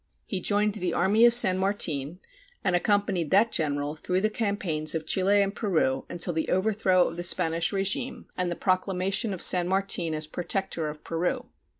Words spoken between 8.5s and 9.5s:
proclamation of